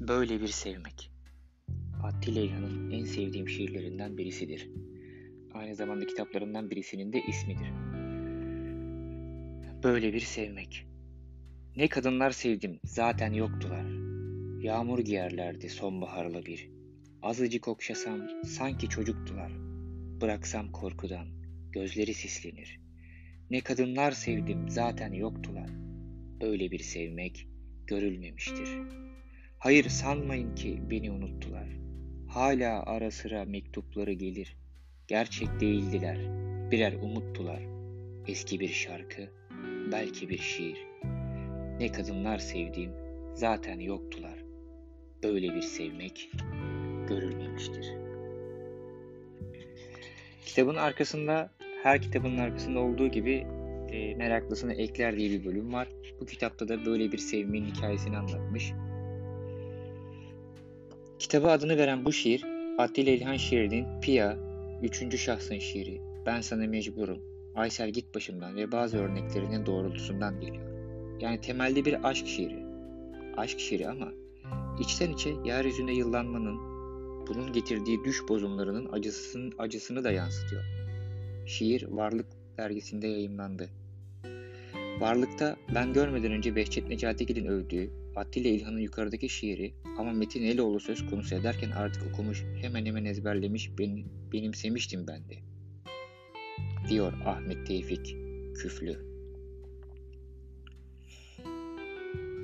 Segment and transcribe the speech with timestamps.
[0.00, 1.10] Böyle bir sevmek.
[2.02, 4.70] Attila İlhan'ın en sevdiğim şiirlerinden birisidir.
[5.54, 7.72] Aynı zamanda kitaplarından birisinin de ismidir.
[9.82, 10.86] Böyle bir sevmek.
[11.76, 13.84] Ne kadınlar sevdim, zaten yoktular.
[14.62, 16.70] Yağmur giyerlerdi sonbaharla bir.
[17.22, 19.52] Azıcık okşasam sanki çocuktular.
[20.20, 21.28] Bıraksam korkudan,
[21.72, 22.80] gözleri sislenir.
[23.50, 25.70] Ne kadınlar sevdim, zaten yoktular.
[26.40, 27.48] Böyle bir sevmek
[27.86, 28.68] görülmemiştir.
[29.60, 31.68] Hayır sanmayın ki beni unuttular.
[32.28, 34.56] Hala ara sıra mektupları gelir.
[35.08, 36.18] Gerçek değildiler,
[36.70, 37.62] birer umuttular.
[38.26, 39.28] Eski bir şarkı,
[39.92, 40.78] belki bir şiir.
[41.80, 42.92] Ne kadınlar sevdiğim
[43.34, 44.38] zaten yoktular.
[45.22, 46.30] Böyle bir sevmek
[47.08, 47.86] görülmemiştir.
[50.44, 51.50] Kitabın arkasında
[51.82, 53.46] her kitabın arkasında olduğu gibi
[53.90, 55.88] e, meraklısına ekler diye bir bölüm var.
[56.20, 58.72] Bu kitapta da böyle bir sevmenin hikayesini anlatmış.
[61.20, 62.44] Kitaba adını veren bu şiir
[62.78, 64.36] Attila İlhan şiirinin Pia,
[64.82, 67.18] üçüncü şahsın şiiri, Ben sana mecburum,
[67.54, 70.64] Aysel git başımdan ve bazı örneklerinin doğrultusundan geliyor.
[71.20, 72.64] Yani temelde bir aşk şiiri.
[73.36, 74.08] Aşk şiiri ama
[74.80, 76.58] içten içe yeryüzünde yıllanmanın,
[77.26, 80.62] bunun getirdiği düş bozumlarının acısının, acısını da yansıtıyor.
[81.46, 82.26] Şiir Varlık
[82.58, 83.68] dergisinde yayımlandı.
[85.00, 91.10] Varlıkta ben görmeden önce Behçet Necatigil'in övdüğü Attila İlhan'ın yukarıdaki şiiri ama Metin Eloğlu söz
[91.10, 95.34] konusu ederken artık okumuş, hemen hemen ezberlemiş, benim, benimsemiştim ben de.
[96.88, 98.16] Diyor Ahmet Tevfik
[98.54, 98.96] Küflü.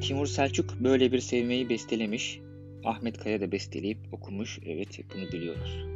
[0.00, 2.40] Timur Selçuk böyle bir sevmeyi bestelemiş.
[2.84, 4.58] Ahmet Kaya da besteleyip okumuş.
[4.66, 5.95] Evet bunu biliyoruz.